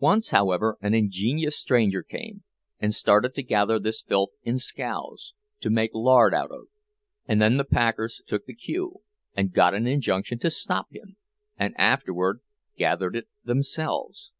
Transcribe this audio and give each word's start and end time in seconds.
Once, 0.00 0.32
however, 0.32 0.76
an 0.82 0.92
ingenious 0.92 1.56
stranger 1.58 2.02
came 2.02 2.44
and 2.78 2.94
started 2.94 3.34
to 3.34 3.42
gather 3.42 3.78
this 3.78 4.02
filth 4.02 4.32
in 4.42 4.58
scows, 4.58 5.32
to 5.60 5.70
make 5.70 5.94
lard 5.94 6.34
out 6.34 6.50
of; 6.50 6.64
then 7.26 7.56
the 7.56 7.64
packers 7.64 8.20
took 8.26 8.44
the 8.44 8.52
cue, 8.54 8.96
and 9.34 9.54
got 9.54 9.72
out 9.72 9.76
an 9.78 9.86
injunction 9.86 10.38
to 10.38 10.50
stop 10.50 10.88
him, 10.92 11.16
and 11.56 11.72
afterward 11.78 12.40
gathered 12.76 13.16
it 13.16 13.28
themselves. 13.46 14.30